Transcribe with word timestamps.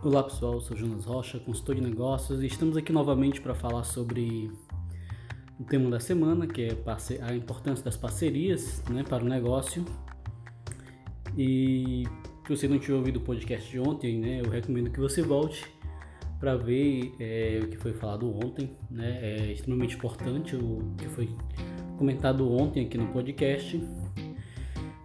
Olá 0.00 0.22
pessoal, 0.22 0.60
sou 0.60 0.76
Jonas 0.76 1.04
Rocha, 1.04 1.40
consultor 1.40 1.74
de 1.74 1.80
negócios, 1.80 2.40
e 2.40 2.46
estamos 2.46 2.76
aqui 2.76 2.92
novamente 2.92 3.40
para 3.40 3.52
falar 3.52 3.82
sobre 3.82 4.48
o 5.58 5.64
tema 5.64 5.90
da 5.90 5.98
semana, 5.98 6.46
que 6.46 6.62
é 6.62 6.76
a 7.20 7.34
importância 7.34 7.84
das 7.84 7.96
parcerias 7.96 8.80
né, 8.88 9.02
para 9.02 9.24
o 9.24 9.28
negócio. 9.28 9.84
E 11.36 12.04
se 12.46 12.56
você 12.56 12.68
não 12.68 12.78
tiver 12.78 12.94
ouvido 12.94 13.16
o 13.16 13.22
podcast 13.22 13.68
de 13.68 13.80
ontem, 13.80 14.20
né, 14.20 14.40
eu 14.40 14.48
recomendo 14.48 14.88
que 14.88 15.00
você 15.00 15.20
volte 15.20 15.66
para 16.38 16.54
ver 16.54 17.12
é, 17.18 17.60
o 17.64 17.66
que 17.66 17.76
foi 17.76 17.92
falado 17.92 18.32
ontem. 18.32 18.70
Né, 18.88 19.18
é 19.20 19.52
extremamente 19.52 19.96
importante 19.96 20.54
o 20.54 20.94
que 20.96 21.08
foi 21.08 21.28
comentado 21.98 22.48
ontem 22.48 22.86
aqui 22.86 22.96
no 22.96 23.08
podcast. 23.08 23.82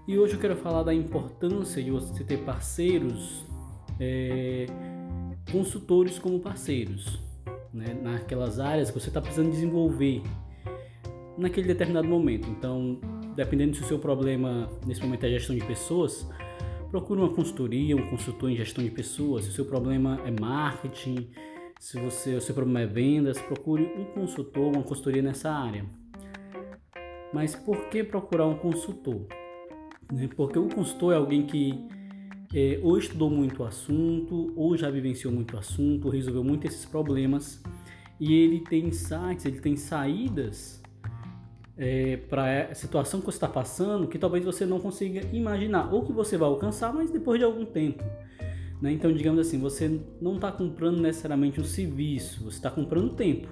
E 0.07 0.20
hoje 0.20 0.34
eu 0.36 0.39
quero 0.39 0.55
falar 0.55 0.84
da 0.84 0.94
importância 0.94 1.82
de 1.82 1.89
você 1.89 2.24
ter 2.24 2.38
parceiros 2.44 3.52
é, 4.00 4.65
consultores 5.52 6.20
como 6.20 6.39
parceiros, 6.39 7.20
né? 7.74 7.97
naquelas 8.02 8.60
áreas 8.60 8.89
que 8.89 9.00
você 9.00 9.10
está 9.10 9.21
precisando 9.21 9.52
desenvolver 9.52 10.21
naquele 11.38 11.68
determinado 11.68 12.07
momento. 12.07 12.47
Então, 12.50 13.00
dependendo 13.36 13.75
se 13.75 13.83
o 13.83 13.86
seu 13.86 14.00
problema 14.00 14.69
nesse 14.86 15.02
momento 15.02 15.25
é 15.25 15.29
gestão 15.29 15.56
de 15.56 15.66
pessoas, 15.66 16.28
procure 16.89 17.19
uma 17.19 17.29
consultoria, 17.29 17.96
um 17.96 18.10
consultor 18.10 18.50
em 18.50 18.56
gestão 18.56 18.83
de 18.83 18.92
pessoas. 18.92 19.46
Se 19.46 19.52
o 19.52 19.54
seu 19.54 19.66
problema 19.66 20.19
é 20.25 20.32
marketing, 20.32 21.30
se 21.80 22.00
você, 22.00 22.36
o 22.36 22.41
seu 22.41 22.54
problema 22.54 22.82
é 22.82 22.86
vendas, 22.86 23.39
procure 23.41 23.83
um 23.83 24.05
consultor, 24.05 24.74
uma 24.74 24.83
consultoria 24.83 25.21
nessa 25.21 25.52
área. 25.52 25.86
Mas 27.33 27.55
por 27.55 27.89
que 27.89 28.04
procurar 28.04 28.46
um 28.46 28.55
consultor? 28.55 29.25
Né? 30.11 30.30
Porque 30.36 30.60
o 30.60 30.69
consultor 30.69 31.14
é 31.14 31.18
alguém 31.18 31.46
que 31.46 31.88
é, 32.53 32.80
ou 32.84 32.97
estudou 32.97 33.30
muito 33.30 33.64
o 33.64 33.66
assunto, 33.66 34.53
ou 34.55 34.77
já 34.77 34.89
vivenciou 34.89 35.33
muito 35.33 35.55
o 35.55 35.59
assunto, 35.59 36.05
ou 36.05 36.11
resolveu 36.11 36.44
muito 36.44 36.67
esses 36.67 36.86
problemas, 36.86 37.61
e 38.19 38.33
ele 38.33 38.59
tem 38.59 38.86
insights, 38.86 39.45
ele 39.45 39.59
tem 39.59 39.75
saídas 39.75 40.81
é, 41.75 42.17
para 42.17 42.69
a 42.72 42.75
situação 42.75 43.19
que 43.19 43.25
você 43.25 43.38
está 43.38 43.47
passando 43.47 44.08
que 44.08 44.19
talvez 44.19 44.45
você 44.45 44.66
não 44.66 44.80
consiga 44.80 45.22
imaginar, 45.36 45.92
ou 45.92 46.03
que 46.03 46.14
você 46.14 46.38
vai 46.38 46.47
alcançar, 46.47 46.94
mas 46.94 47.09
depois 47.09 47.39
de 47.39 47.45
algum 47.45 47.66
tempo. 47.66 48.03
Né? 48.81 48.92
Então, 48.92 49.11
digamos 49.11 49.39
assim, 49.39 49.59
você 49.59 49.99
não 50.22 50.36
está 50.36 50.52
comprando 50.52 51.02
necessariamente 51.02 51.59
um 51.59 51.64
serviço, 51.64 52.44
você 52.44 52.58
está 52.58 52.70
comprando 52.70 53.16
tempo. 53.16 53.47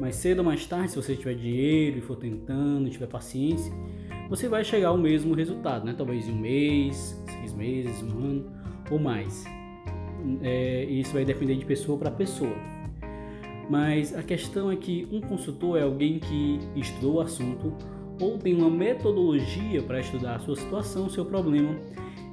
Mas 0.00 0.16
cedo 0.16 0.38
ou 0.38 0.44
mais 0.44 0.64
tarde, 0.66 0.90
se 0.90 0.96
você 0.96 1.14
tiver 1.14 1.34
dinheiro 1.34 1.98
e 1.98 2.00
for 2.00 2.16
tentando, 2.16 2.88
tiver 2.88 3.06
paciência, 3.06 3.70
você 4.30 4.48
vai 4.48 4.62
chegar 4.64 4.88
ao 4.90 4.96
mesmo 4.96 5.34
resultado, 5.34 5.84
né? 5.84 5.92
Talvez 5.92 6.28
em 6.28 6.32
um 6.32 6.38
mês, 6.38 7.20
seis 7.28 7.52
meses, 7.52 8.00
um 8.00 8.10
ano 8.10 8.52
ou 8.88 8.98
mais. 9.00 9.44
É, 10.40 10.84
isso 10.84 11.12
vai 11.12 11.24
depender 11.24 11.56
de 11.56 11.64
pessoa 11.64 11.98
para 11.98 12.12
pessoa. 12.12 12.54
Mas 13.68 14.14
a 14.14 14.22
questão 14.22 14.70
é 14.70 14.76
que 14.76 15.08
um 15.10 15.20
consultor 15.20 15.78
é 15.78 15.82
alguém 15.82 16.20
que 16.20 16.60
estudou 16.76 17.16
o 17.16 17.20
assunto 17.20 17.74
ou 18.20 18.38
tem 18.38 18.54
uma 18.54 18.70
metodologia 18.70 19.82
para 19.82 19.98
estudar 19.98 20.36
a 20.36 20.38
sua 20.38 20.54
situação, 20.54 21.08
seu 21.08 21.24
problema 21.24 21.76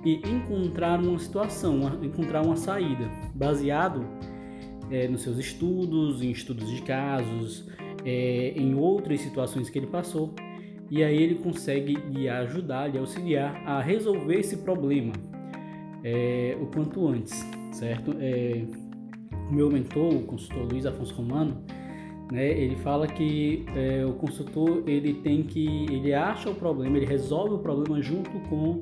e 0.06 0.22
encontrar 0.30 1.00
uma 1.00 1.17
situação, 1.17 2.04
encontrar 2.04 2.45
uma 2.45 2.56
saída, 2.56 3.09
baseado 3.34 4.06
é, 4.92 5.08
nos 5.08 5.22
seus 5.22 5.39
estudos, 5.39 6.22
em 6.22 6.30
estudos 6.30 6.70
de 6.70 6.82
casos, 6.84 7.67
é, 8.06 8.54
em 8.56 8.76
outras 8.76 9.22
situações 9.22 9.70
que 9.70 9.80
ele 9.80 9.88
passou 9.88 10.34
e 10.90 11.04
aí 11.04 11.22
ele 11.22 11.36
consegue 11.36 11.96
lhe 11.96 12.30
ajudar, 12.30 12.88
lhe 12.88 12.98
auxiliar 12.98 13.62
a 13.66 13.82
resolver 13.82 14.40
esse 14.40 14.58
problema 14.58 15.14
é, 16.04 16.58
o 16.62 16.68
quanto 16.68 17.08
antes, 17.08 17.46
certo? 17.72 18.16
É, 18.20 18.64
o 19.50 19.54
meu 19.54 19.70
mentor, 19.70 20.14
o 20.14 20.23
consultor 20.23 20.72
Luiz 20.72 20.86
Afonso 20.86 21.14
Romano, 21.16 21.64
né, 22.32 22.50
ele 22.50 22.76
fala 22.78 23.08
que 23.08 23.66
é, 23.76 24.06
o 24.06 24.14
consultor 24.14 24.84
ele 24.86 25.16
tem 25.16 25.44
que 25.44 25.86
ele 25.89 26.14
acha 26.14 26.50
o 26.50 26.56
problema, 26.56 26.98
ele 26.98 27.06
resolve 27.06 27.56
o 27.56 27.60
problema 27.60 28.02
junto 28.02 28.30
com 28.50 28.82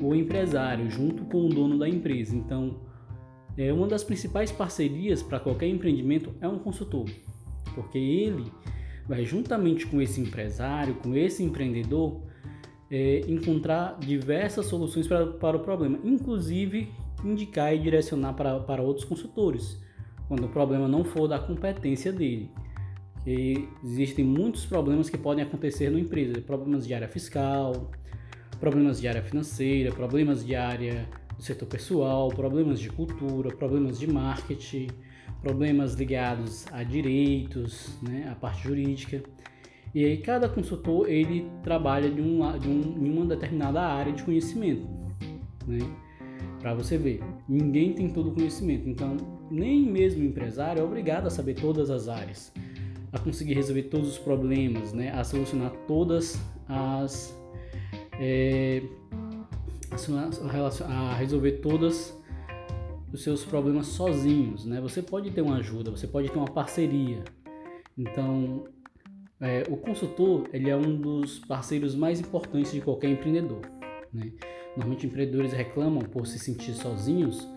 o 0.00 0.14
empresário, 0.14 0.90
junto 0.90 1.24
com 1.24 1.46
o 1.46 1.48
dono 1.48 1.78
da 1.78 1.88
empresa. 1.88 2.34
Então, 2.34 2.80
é 3.56 3.72
uma 3.72 3.86
das 3.86 4.02
principais 4.02 4.50
parcerias 4.50 5.22
para 5.22 5.38
qualquer 5.38 5.68
empreendimento 5.68 6.32
é 6.40 6.48
um 6.48 6.58
consultor, 6.58 7.06
porque 7.74 7.98
ele 7.98 8.44
vai 9.06 9.24
juntamente 9.24 9.86
com 9.86 10.00
esse 10.00 10.20
empresário, 10.20 10.94
com 10.96 11.14
esse 11.14 11.42
empreendedor, 11.42 12.20
é, 12.90 13.20
encontrar 13.28 13.98
diversas 13.98 14.66
soluções 14.66 15.06
para, 15.06 15.26
para 15.26 15.56
o 15.56 15.60
problema, 15.60 15.98
inclusive 16.04 16.92
indicar 17.24 17.74
e 17.74 17.78
direcionar 17.78 18.34
para, 18.34 18.60
para 18.60 18.82
outros 18.82 19.04
consultores, 19.04 19.78
quando 20.28 20.44
o 20.44 20.48
problema 20.48 20.86
não 20.86 21.04
for 21.04 21.26
da 21.26 21.38
competência 21.38 22.12
dele. 22.12 22.50
E 23.26 23.66
existem 23.82 24.24
muitos 24.24 24.66
problemas 24.66 25.08
que 25.08 25.16
podem 25.16 25.44
acontecer 25.44 25.90
na 25.90 25.98
empresa, 25.98 26.40
problemas 26.42 26.86
de 26.86 26.92
área 26.92 27.08
fiscal, 27.08 27.90
problemas 28.60 29.00
de 29.00 29.08
área 29.08 29.22
financeira, 29.22 29.90
problemas 29.92 30.44
de 30.44 30.54
área 30.54 31.08
do 31.36 31.42
setor 31.42 31.66
pessoal, 31.66 32.28
problemas 32.28 32.78
de 32.78 32.90
cultura, 32.90 33.54
problemas 33.54 33.98
de 33.98 34.06
marketing, 34.06 34.88
problemas 35.40 35.94
ligados 35.94 36.66
a 36.72 36.82
direitos, 36.82 37.98
né, 38.02 38.28
a 38.30 38.34
parte 38.34 38.62
jurídica. 38.62 39.22
E 39.94 40.04
aí 40.04 40.16
cada 40.16 40.48
consultor 40.48 41.08
ele 41.08 41.48
trabalha 41.62 42.10
de, 42.10 42.20
um, 42.20 42.58
de 42.58 42.68
um, 42.68 43.04
em 43.04 43.10
uma 43.10 43.26
determinada 43.26 43.80
área 43.80 44.12
de 44.12 44.22
conhecimento, 44.24 44.88
né? 45.66 45.78
Para 46.60 46.74
você 46.74 46.96
ver, 46.96 47.22
ninguém 47.46 47.92
tem 47.92 48.08
todo 48.08 48.30
o 48.30 48.34
conhecimento, 48.34 48.88
então 48.88 49.16
nem 49.50 49.82
mesmo 49.82 50.22
o 50.22 50.24
empresário 50.24 50.80
é 50.80 50.84
obrigado 50.84 51.26
a 51.26 51.30
saber 51.30 51.54
todas 51.54 51.90
as 51.90 52.08
áreas, 52.08 52.52
a 53.12 53.18
conseguir 53.18 53.52
resolver 53.52 53.84
todos 53.84 54.08
os 54.08 54.18
problemas, 54.18 54.92
né? 54.92 55.12
A 55.12 55.22
solucionar 55.22 55.70
todas 55.86 56.40
as 56.66 57.38
é, 58.18 58.82
a, 60.86 60.92
a 60.92 61.14
resolver 61.14 61.52
todas 61.52 62.18
os 63.14 63.22
seus 63.22 63.44
problemas 63.44 63.86
sozinhos, 63.86 64.66
né? 64.66 64.80
Você 64.80 65.00
pode 65.00 65.30
ter 65.30 65.40
uma 65.40 65.58
ajuda, 65.58 65.88
você 65.88 66.04
pode 66.04 66.28
ter 66.28 66.36
uma 66.36 66.50
parceria. 66.50 67.22
Então, 67.96 68.64
é, 69.40 69.62
o 69.70 69.76
consultor 69.76 70.48
ele 70.52 70.68
é 70.68 70.76
um 70.76 70.96
dos 70.96 71.38
parceiros 71.38 71.94
mais 71.94 72.18
importantes 72.18 72.72
de 72.72 72.80
qualquer 72.80 73.10
empreendedor. 73.10 73.60
Né? 74.12 74.32
Normalmente 74.76 75.06
empreendedores 75.06 75.52
reclamam 75.52 76.00
por 76.00 76.26
se 76.26 76.40
sentir 76.40 76.74
sozinhos, 76.74 77.48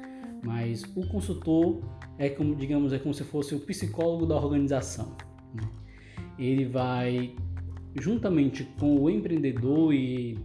mas 0.44 0.84
o 0.96 1.08
consultor 1.08 1.82
é 2.20 2.30
como 2.30 2.56
digamos 2.56 2.94
é 2.94 3.00
como 3.00 3.16
se 3.16 3.24
fosse 3.24 3.56
o 3.56 3.60
psicólogo 3.60 4.28
da 4.28 4.36
organização. 4.36 5.18
Né? 5.56 5.64
Ele 6.38 6.66
vai 6.66 7.36
juntamente 8.00 8.64
com 8.80 8.96
o 9.02 9.10
empreendedor 9.10 9.92
e 9.92 10.38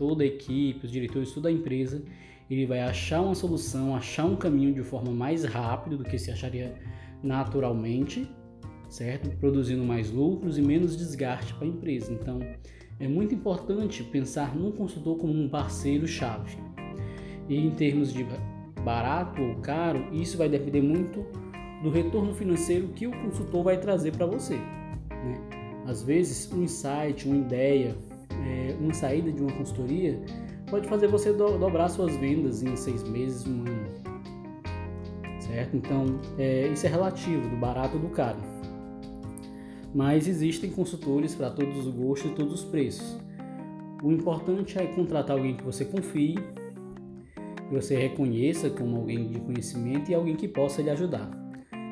toda 0.00 0.24
a 0.24 0.26
equipe, 0.26 0.86
os 0.86 0.90
diretores, 0.90 1.30
toda 1.30 1.50
a 1.50 1.52
empresa, 1.52 2.02
ele 2.48 2.64
vai 2.64 2.80
achar 2.80 3.20
uma 3.20 3.34
solução, 3.34 3.94
achar 3.94 4.24
um 4.24 4.34
caminho 4.34 4.72
de 4.72 4.82
forma 4.82 5.12
mais 5.12 5.44
rápida 5.44 5.94
do 5.94 6.04
que 6.04 6.18
se 6.18 6.30
acharia 6.30 6.74
naturalmente, 7.22 8.26
certo? 8.88 9.28
Produzindo 9.36 9.84
mais 9.84 10.10
lucros 10.10 10.56
e 10.56 10.62
menos 10.62 10.96
desgaste 10.96 11.52
para 11.52 11.66
a 11.66 11.68
empresa. 11.68 12.10
Então, 12.10 12.40
é 12.98 13.06
muito 13.06 13.34
importante 13.34 14.02
pensar 14.02 14.56
num 14.56 14.72
consultor 14.72 15.18
como 15.18 15.34
um 15.34 15.50
parceiro-chave. 15.50 16.56
E 17.46 17.58
em 17.58 17.70
termos 17.70 18.10
de 18.10 18.26
barato 18.82 19.42
ou 19.42 19.56
caro, 19.56 20.08
isso 20.14 20.38
vai 20.38 20.48
depender 20.48 20.80
muito 20.80 21.26
do 21.82 21.90
retorno 21.90 22.34
financeiro 22.34 22.88
que 22.88 23.06
o 23.06 23.10
consultor 23.10 23.64
vai 23.64 23.78
trazer 23.78 24.12
para 24.12 24.24
você. 24.24 24.56
Né? 24.56 25.34
Às 25.86 26.02
vezes, 26.02 26.50
um 26.52 26.62
insight, 26.62 27.28
uma 27.28 27.36
ideia, 27.36 27.96
é, 28.46 28.76
uma 28.80 28.94
saída 28.94 29.30
de 29.30 29.40
uma 29.40 29.52
consultoria 29.52 30.18
pode 30.70 30.88
fazer 30.88 31.08
você 31.08 31.32
do, 31.32 31.58
dobrar 31.58 31.88
suas 31.88 32.16
vendas 32.16 32.62
em 32.62 32.76
seis 32.76 33.02
meses, 33.02 33.46
um 33.46 33.60
ano. 33.60 33.88
Certo? 35.40 35.76
Então, 35.76 36.06
é, 36.38 36.68
isso 36.68 36.86
é 36.86 36.88
relativo, 36.88 37.48
do 37.48 37.56
barato 37.56 37.96
ou 37.96 38.02
do 38.02 38.08
caro. 38.08 38.38
Mas 39.92 40.28
existem 40.28 40.70
consultores 40.70 41.34
para 41.34 41.50
todos 41.50 41.86
os 41.86 41.92
gostos 41.92 42.30
e 42.30 42.34
todos 42.34 42.52
os 42.54 42.64
preços. 42.64 43.18
O 44.02 44.12
importante 44.12 44.78
é 44.78 44.86
contratar 44.86 45.36
alguém 45.36 45.56
que 45.56 45.64
você 45.64 45.84
confie, 45.84 46.36
que 47.68 47.74
você 47.74 47.96
reconheça 47.96 48.70
como 48.70 48.96
alguém 48.96 49.28
de 49.28 49.40
conhecimento 49.40 50.10
e 50.10 50.14
alguém 50.14 50.36
que 50.36 50.48
possa 50.48 50.80
lhe 50.80 50.90
ajudar, 50.90 51.28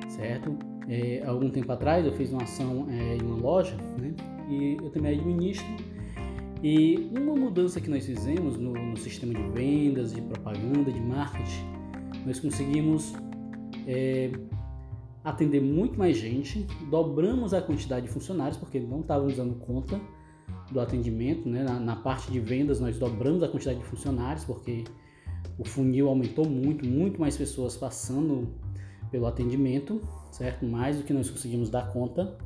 certo? 0.08 0.56
É, 0.88 1.22
algum 1.26 1.50
tempo 1.50 1.70
atrás 1.70 2.06
eu 2.06 2.12
fiz 2.12 2.30
uma 2.30 2.44
ação 2.44 2.86
é, 2.88 3.16
em 3.16 3.22
uma 3.22 3.36
loja, 3.36 3.76
né? 3.98 4.14
E 4.48 4.78
eu 4.82 4.88
também 4.88 5.18
administro 5.18 5.66
e 6.62 7.08
uma 7.16 7.34
mudança 7.36 7.80
que 7.80 7.88
nós 7.88 8.04
fizemos 8.04 8.56
no, 8.56 8.72
no 8.72 8.96
sistema 8.96 9.32
de 9.32 9.42
vendas, 9.50 10.12
de 10.12 10.20
propaganda, 10.20 10.90
de 10.90 11.00
marketing, 11.00 11.64
nós 12.26 12.40
conseguimos 12.40 13.12
é, 13.86 14.30
atender 15.22 15.60
muito 15.60 15.98
mais 15.98 16.16
gente, 16.16 16.66
dobramos 16.90 17.54
a 17.54 17.62
quantidade 17.62 18.06
de 18.06 18.12
funcionários, 18.12 18.56
porque 18.56 18.80
não 18.80 19.00
estávamos 19.00 19.36
dando 19.36 19.54
conta 19.54 20.00
do 20.72 20.80
atendimento, 20.80 21.48
né? 21.48 21.62
na, 21.62 21.78
na, 21.78 21.96
parte 21.96 22.30
de 22.30 22.40
vendas 22.40 22.80
nós 22.80 22.98
dobramos 22.98 23.42
a 23.42 23.48
quantidade 23.48 23.78
de 23.78 23.84
funcionários, 23.84 24.44
porque 24.44 24.84
o 25.58 25.64
funil 25.64 26.08
aumentou 26.08 26.48
muito, 26.48 26.86
muito 26.86 27.20
mais 27.20 27.36
pessoas 27.36 27.76
passando 27.76 28.48
pelo 29.10 29.26
atendimento, 29.26 30.00
certo? 30.30 30.66
Mais 30.66 30.98
do 30.98 31.04
que 31.04 31.12
nós 31.12 31.30
conseguimos 31.30 31.70
dar 31.70 31.92
conta. 31.92 32.36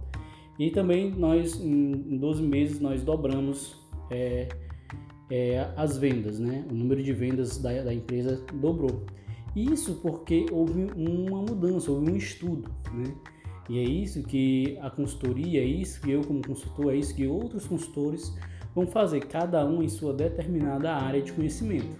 E 0.58 0.70
também 0.70 1.10
nós, 1.10 1.60
em 1.60 2.16
12 2.16 2.42
meses, 2.42 2.80
nós 2.80 3.02
dobramos 3.02 3.81
é, 4.12 4.48
é, 5.30 5.70
as 5.76 5.96
vendas, 5.96 6.38
né? 6.38 6.64
O 6.70 6.74
número 6.74 7.02
de 7.02 7.12
vendas 7.12 7.58
da, 7.58 7.82
da 7.82 7.94
empresa 7.94 8.44
dobrou. 8.52 9.04
Isso 9.56 9.96
porque 10.02 10.46
houve 10.50 10.90
uma 10.96 11.42
mudança, 11.42 11.90
houve 11.90 12.10
um 12.10 12.16
estudo, 12.16 12.70
né? 12.92 13.14
E 13.68 13.78
é 13.78 13.82
isso 13.82 14.22
que 14.22 14.76
a 14.80 14.90
consultoria, 14.90 15.60
é 15.60 15.64
isso 15.64 16.00
que 16.00 16.10
eu 16.10 16.22
como 16.22 16.42
consultor, 16.46 16.92
é 16.92 16.96
isso 16.96 17.14
que 17.14 17.26
outros 17.26 17.66
consultores 17.66 18.36
vão 18.74 18.86
fazer, 18.86 19.20
cada 19.26 19.64
um 19.64 19.82
em 19.82 19.88
sua 19.88 20.12
determinada 20.12 20.92
área 20.92 21.22
de 21.22 21.32
conhecimento, 21.32 21.96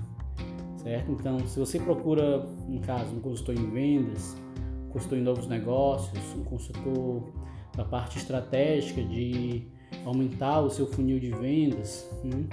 certo? 0.82 1.12
Então, 1.12 1.38
se 1.47 1.59
você 1.59 1.79
procura, 1.79 2.47
no 2.69 2.81
caso, 2.81 3.14
um 3.14 3.20
consultor 3.20 3.55
em 3.55 3.70
vendas, 3.70 4.37
um 4.87 4.91
consultor 4.91 5.19
em 5.19 5.23
novos 5.23 5.47
negócios, 5.47 6.19
um 6.35 6.44
consultor 6.44 7.32
da 7.76 7.85
parte 7.85 8.19
estratégica 8.19 9.03
de 9.03 9.67
aumentar 10.05 10.61
o 10.61 10.71
seu 10.71 10.87
funil 10.87 11.19
de 11.19 11.31
vendas, 11.31 12.09
né? 12.25 12.47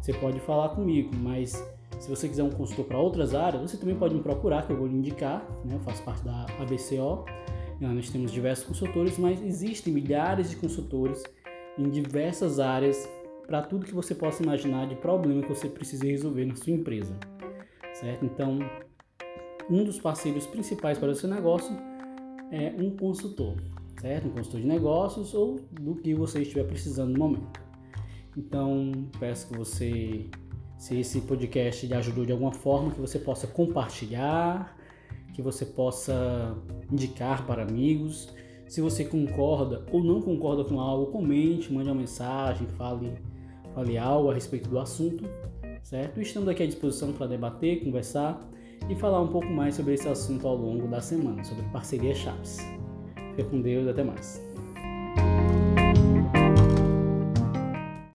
você 0.00 0.12
pode 0.12 0.40
falar 0.40 0.70
comigo, 0.70 1.10
mas 1.16 1.52
se 1.98 2.08
você 2.08 2.28
quiser 2.28 2.42
um 2.42 2.50
consultor 2.50 2.84
para 2.84 2.98
outras 2.98 3.34
áreas, 3.34 3.70
você 3.70 3.76
também 3.76 3.96
pode 3.96 4.14
me 4.14 4.22
procurar, 4.22 4.66
que 4.66 4.72
eu 4.72 4.76
vou 4.76 4.86
lhe 4.86 4.96
indicar, 4.96 5.46
né? 5.64 5.74
eu 5.74 5.80
faço 5.80 6.02
parte 6.02 6.22
da 6.24 6.46
ABCO, 6.60 7.24
nós 7.80 8.08
temos 8.08 8.30
diversos 8.30 8.64
consultores, 8.64 9.18
mas 9.18 9.42
existem 9.42 9.92
milhares 9.92 10.50
de 10.50 10.56
consultores 10.56 11.22
em 11.78 11.88
diversas 11.90 12.60
áreas 12.60 13.08
para 13.46 13.62
tudo 13.62 13.84
que 13.84 13.94
você 13.94 14.14
possa 14.14 14.42
imaginar 14.42 14.86
de 14.86 14.94
problema 14.94 15.42
que 15.42 15.48
você 15.48 15.68
precisa 15.68 16.06
resolver 16.06 16.46
na 16.46 16.56
sua 16.56 16.72
empresa, 16.72 17.14
certo? 17.92 18.24
Então, 18.24 18.58
um 19.68 19.84
dos 19.84 19.98
parceiros 19.98 20.46
principais 20.46 20.98
para 20.98 21.10
o 21.10 21.14
seu 21.14 21.28
negócio 21.28 21.76
é 22.50 22.74
um 22.78 22.96
consultor, 22.96 23.56
certo? 24.00 24.28
Um 24.28 24.30
consultor 24.30 24.60
de 24.60 24.66
negócios 24.66 25.34
ou 25.34 25.60
do 25.70 25.94
que 25.94 26.14
você 26.14 26.42
estiver 26.42 26.64
precisando 26.64 27.12
no 27.12 27.18
momento. 27.18 27.60
Então, 28.36 28.92
peço 29.18 29.48
que 29.48 29.56
você, 29.56 30.26
se 30.76 30.98
esse 30.98 31.20
podcast 31.22 31.86
lhe 31.86 31.94
ajudou 31.94 32.24
de 32.24 32.32
alguma 32.32 32.52
forma, 32.52 32.90
que 32.90 33.00
você 33.00 33.18
possa 33.18 33.46
compartilhar, 33.46 34.76
que 35.32 35.42
você 35.42 35.64
possa 35.66 36.56
indicar 36.90 37.46
para 37.46 37.62
amigos. 37.62 38.32
Se 38.66 38.80
você 38.80 39.04
concorda 39.04 39.84
ou 39.92 40.02
não 40.02 40.22
concorda 40.22 40.64
com 40.64 40.80
algo, 40.80 41.12
comente, 41.12 41.72
mande 41.72 41.88
uma 41.88 41.94
mensagem, 41.94 42.66
fale 42.68 43.12
fale 43.74 43.98
algo 43.98 44.30
a 44.30 44.34
respeito 44.34 44.68
do 44.68 44.78
assunto, 44.78 45.24
certo? 45.82 46.20
Estamos 46.20 46.48
aqui 46.48 46.62
à 46.62 46.66
disposição 46.66 47.12
para 47.12 47.26
debater, 47.26 47.82
conversar 47.82 48.48
e 48.88 48.94
falar 48.94 49.20
um 49.20 49.28
pouco 49.28 49.48
mais 49.48 49.74
sobre 49.74 49.94
esse 49.94 50.08
assunto 50.08 50.46
ao 50.46 50.56
longo 50.56 50.86
da 50.86 51.00
semana, 51.00 51.42
sobre 51.42 51.64
parcerias 51.70 52.18
chaves. 52.18 52.83
Fica 53.34 53.48
com 53.50 53.60
Deus, 53.60 53.88
até 53.88 54.04
mais. 54.04 54.40